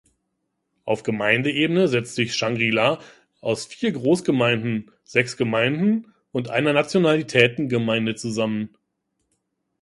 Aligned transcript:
Auf 0.83 1.03
Gemeindeebene 1.03 1.87
setzt 1.87 2.15
sich 2.15 2.33
Shangri-La 2.33 2.99
aus 3.39 3.67
vier 3.67 3.91
Großgemeinden, 3.91 4.89
sechs 5.03 5.37
Gemeinden 5.37 6.11
und 6.31 6.49
einer 6.49 6.73
Nationalitätengemeinde 6.73 8.15
zusammen. 8.15 8.75